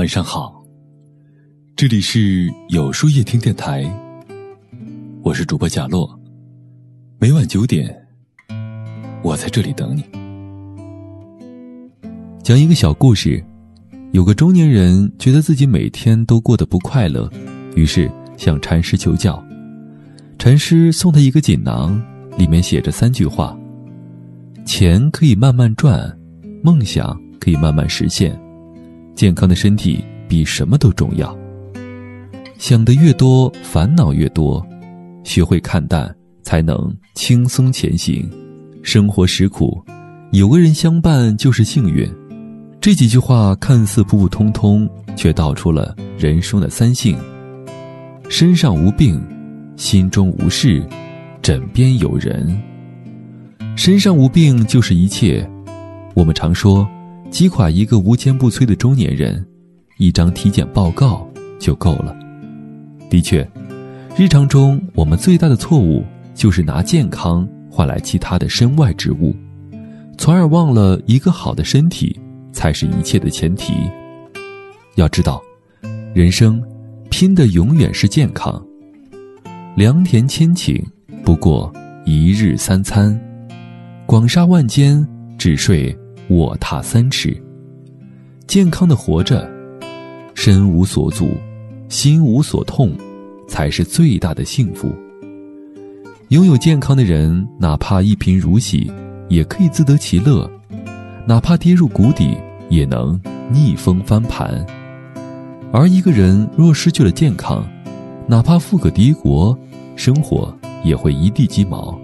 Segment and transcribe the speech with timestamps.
[0.00, 0.64] 晚上好，
[1.76, 3.84] 这里是有书夜听电台，
[5.22, 6.18] 我是主播贾洛，
[7.18, 7.94] 每晚九点，
[9.22, 10.02] 我在这里等你。
[12.42, 13.44] 讲一个小故事，
[14.12, 17.30] 有个中年人觉得自己每天都过得不快乐，
[17.76, 19.44] 于是向禅师求教。
[20.38, 22.02] 禅师送他一个锦囊，
[22.38, 23.54] 里面写着三句话：
[24.64, 26.18] 钱可以慢慢赚，
[26.64, 28.34] 梦想可以慢慢实现。
[29.20, 31.36] 健康的身体比什么都重要。
[32.56, 34.66] 想的越多，烦恼越多。
[35.24, 36.10] 学会看淡，
[36.42, 38.26] 才能轻松前行。
[38.82, 39.78] 生活实苦，
[40.32, 42.10] 有个人相伴就是幸运。
[42.80, 47.14] 这几句话看似普普通通，却道出了人生的三性：
[48.30, 49.22] 身上无病，
[49.76, 50.82] 心中无事，
[51.42, 52.58] 枕边有人。
[53.76, 55.46] 身上无病就是一切。
[56.14, 56.88] 我们常说。
[57.30, 59.46] 击垮一个无坚不摧的中年人，
[59.98, 61.26] 一张体检报告
[61.58, 62.14] 就够了。
[63.08, 63.48] 的确，
[64.16, 66.04] 日常中我们最大的错误
[66.34, 69.34] 就是拿健康换来其他的身外之物，
[70.18, 72.18] 从而忘了一个好的身体
[72.52, 73.74] 才是一切的前提。
[74.96, 75.40] 要知道，
[76.12, 76.62] 人生
[77.10, 78.62] 拼的永远是健康。
[79.76, 80.82] 良田千顷，
[81.24, 81.72] 不过
[82.04, 83.16] 一日三餐；
[84.04, 85.06] 广厦万间，
[85.38, 85.96] 只睡。
[86.30, 87.36] 卧榻三尺，
[88.46, 89.50] 健康的活着，
[90.32, 91.32] 身无所阻，
[91.88, 92.92] 心无所痛，
[93.48, 94.94] 才是最大的幸福。
[96.28, 98.88] 拥有健康的人，哪怕一贫如洗，
[99.28, 100.48] 也可以自得其乐；
[101.26, 102.36] 哪怕跌入谷底，
[102.68, 103.20] 也能
[103.50, 104.64] 逆风翻盘。
[105.72, 107.68] 而一个人若失去了健康，
[108.28, 109.58] 哪怕富可敌国，
[109.96, 111.98] 生活也会一地鸡毛。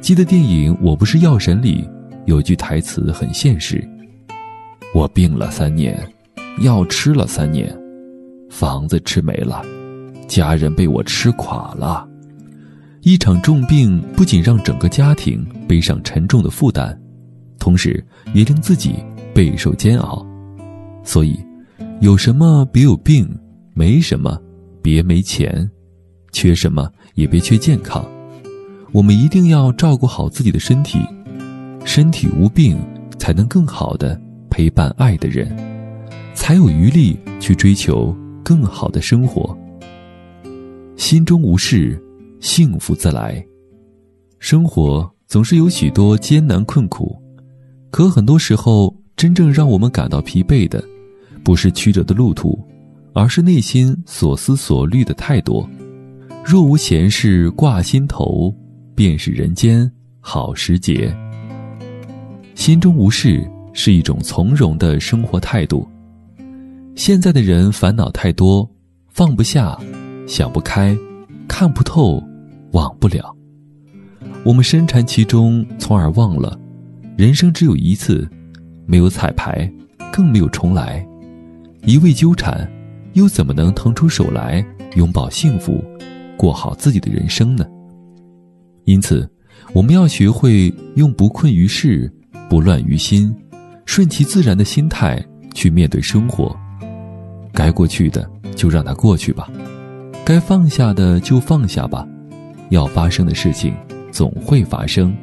[0.00, 1.84] 记得电影《我不是药神》里。
[2.26, 3.82] 有句台词很现实
[4.92, 5.96] ：“我病了三年，
[6.60, 7.72] 药吃了三年，
[8.50, 9.64] 房子吃没了，
[10.26, 12.06] 家人被我吃垮了。
[13.02, 16.98] 一场重病不仅让整个家庭背上沉重的负担，
[17.60, 18.04] 同时
[18.34, 18.96] 也令自己
[19.32, 20.26] 备受煎熬。
[21.04, 21.38] 所以，
[22.00, 23.28] 有什么别有病，
[23.72, 24.36] 没什么
[24.82, 25.70] 别没钱，
[26.32, 28.04] 缺什么也别缺健康。
[28.90, 30.98] 我们一定要照顾好自己的身体。”
[31.96, 32.76] 身体无病，
[33.18, 34.20] 才能更好的
[34.50, 35.56] 陪伴爱的人，
[36.34, 38.14] 才有余力去追求
[38.44, 39.56] 更好的生活。
[40.98, 41.98] 心中无事，
[42.38, 43.42] 幸福自来。
[44.38, 47.16] 生活总是有许多艰难困苦，
[47.90, 50.84] 可很多时候，真正让我们感到疲惫的，
[51.42, 52.62] 不是曲折的路途，
[53.14, 55.66] 而是内心所思所虑的太多。
[56.44, 58.54] 若无闲事挂心头，
[58.94, 59.90] 便是人间
[60.20, 61.10] 好时节。
[62.56, 65.86] 心中无事是一种从容的生活态度。
[66.96, 68.68] 现在的人烦恼太多，
[69.10, 69.78] 放不下，
[70.26, 70.96] 想不开，
[71.46, 72.20] 看不透，
[72.72, 73.36] 忘不了。
[74.42, 76.58] 我们身缠其中，从而忘了，
[77.14, 78.26] 人生只有一次，
[78.86, 79.70] 没有彩排，
[80.10, 81.06] 更没有重来。
[81.84, 82.68] 一味纠缠，
[83.12, 84.64] 又怎么能腾出手来
[84.96, 85.84] 拥抱幸福，
[86.38, 87.66] 过好自己的人生呢？
[88.86, 89.30] 因此，
[89.74, 92.10] 我们要学会用不困于事。
[92.48, 93.34] 不乱于心，
[93.84, 95.22] 顺其自然的心态
[95.54, 96.56] 去面对生活。
[97.52, 99.48] 该过去的就让它过去吧，
[100.24, 102.06] 该放下的就放下吧。
[102.70, 103.74] 要发生的事情
[104.10, 105.16] 总会发生，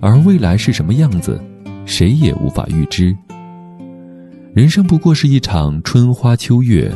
[0.00, 1.40] 而未来是什么样子，
[1.86, 3.16] 谁也无法预知。
[4.52, 6.92] 人生不过是一场春花秋月，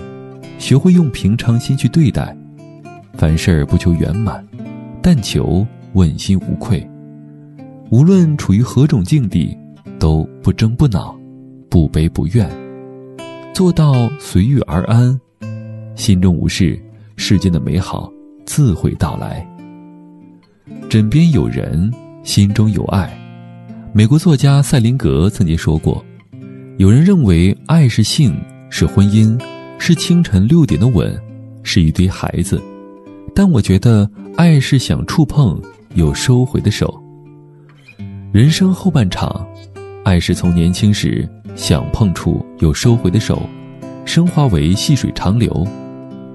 [0.59, 2.37] 学会用平常心去对待。
[3.15, 4.47] 凡事不求圆满，
[5.03, 6.89] 但求问心无愧。
[7.91, 9.57] 无论处于何种境地，
[9.99, 11.19] 都不争不恼，
[11.71, 12.47] 不悲不怨，
[13.55, 15.19] 做到随遇而安，
[15.95, 16.79] 心中无事，
[17.17, 18.13] 世间的美好
[18.45, 19.47] 自会到来。
[20.91, 21.91] 枕边有人，
[22.23, 23.11] 心中有爱。
[23.95, 26.05] 美国作家塞林格曾经说过
[26.77, 29.41] ：“有人认为爱是性，是婚姻，
[29.79, 31.19] 是清晨六点的吻，
[31.63, 32.63] 是一堆孩子，
[33.35, 35.59] 但我觉得爱是想触碰
[35.95, 37.03] 又收回的手。”
[38.31, 39.47] 人生后半场，
[40.05, 41.27] 爱是从年轻时
[41.57, 43.49] 想碰触又收回的手，
[44.05, 45.67] 升华为细水长流，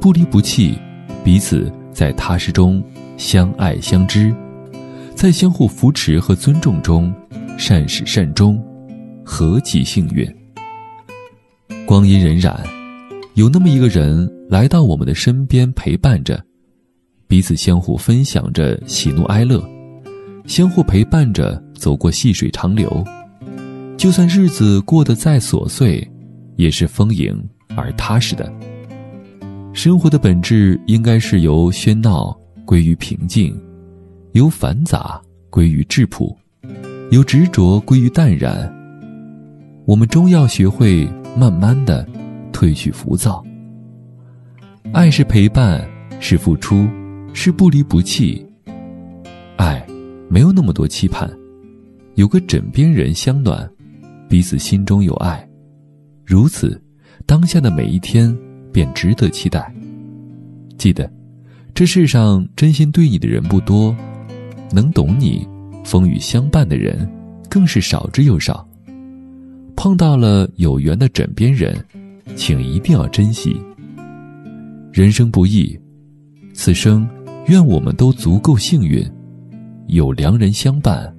[0.01, 0.75] 不离不弃，
[1.23, 2.83] 彼此在踏实中
[3.15, 4.35] 相爱相知，
[5.13, 7.13] 在相互扶持和尊重中
[7.59, 8.59] 善始善终，
[9.23, 10.27] 何其幸运！
[11.85, 12.57] 光阴荏苒，
[13.35, 16.43] 有那么一个人来到我们的身边陪伴着，
[17.27, 19.63] 彼此相互分享着喜怒哀乐，
[20.47, 21.62] 相互陪伴着。
[21.75, 23.03] 走过细水长流，
[23.97, 26.05] 就算日子过得再琐碎，
[26.55, 27.37] 也是丰盈
[27.75, 28.51] 而踏实的。
[29.73, 33.59] 生活的本质应该是由喧闹归于平静，
[34.33, 36.37] 由繁杂归于质朴，
[37.11, 38.71] 由执着归于淡然。
[39.85, 42.07] 我们终要学会慢慢的
[42.53, 43.43] 褪去浮躁。
[44.93, 45.85] 爱是陪伴，
[46.19, 46.87] 是付出，
[47.33, 48.45] 是不离不弃。
[49.57, 49.85] 爱
[50.29, 51.29] 没有那么多期盼，
[52.15, 53.67] 有个枕边人相暖，
[54.29, 55.47] 彼此心中有爱，
[56.23, 56.79] 如此，
[57.25, 58.35] 当下的每一天
[58.71, 59.73] 便值得期待。
[60.77, 61.11] 记得，
[61.73, 63.95] 这世上真心对你的人不多，
[64.71, 65.47] 能懂你、
[65.83, 67.09] 风雨相伴的人
[67.49, 68.67] 更是少之又少。
[69.75, 71.75] 碰到了有缘的枕边人，
[72.35, 73.59] 请一定要珍惜。
[74.91, 75.77] 人生不易，
[76.53, 77.09] 此生
[77.47, 79.03] 愿我们都足够幸运，
[79.87, 81.12] 有良人相伴，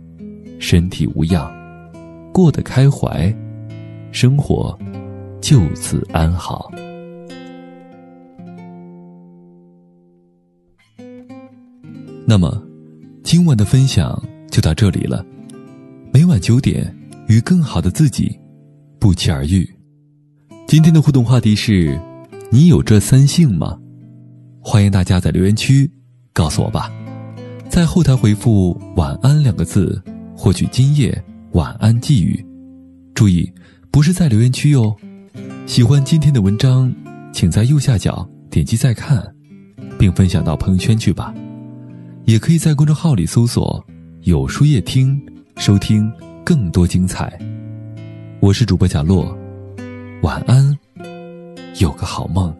[0.59, 1.53] 身体无恙，
[2.33, 3.35] 过得开怀，
[4.13, 4.79] 生活
[5.41, 6.71] 就此安好。
[12.27, 12.63] 那么，
[13.23, 14.21] 今晚的分享
[14.51, 15.25] 就到这里了。
[16.13, 16.97] 每晚九点，
[17.29, 18.39] 与更好的自己。
[18.99, 19.69] 不期而遇。
[20.67, 22.01] 今天的互动话题是：
[22.51, 23.79] 你有这三性吗？
[24.63, 25.91] 欢迎大家在留言区
[26.33, 26.91] 告诉我吧。
[27.69, 30.03] 在后台回复“晚安”两个字，
[30.37, 32.45] 获取今夜晚安寄语。
[33.15, 33.51] 注意，
[33.91, 34.95] 不是在留言区哟。
[35.67, 36.93] 喜欢今天的文章，
[37.33, 39.25] 请在右下角点击再看，
[39.99, 41.33] 并分享到朋友圈去吧。
[42.25, 43.85] 也可以在公众号里搜索
[44.23, 45.21] “有书夜听”，
[45.57, 46.11] 收听
[46.45, 47.39] 更多精彩。
[48.41, 49.37] 我是主播贾洛，
[50.23, 50.77] 晚安，
[51.81, 52.55] 有个好梦。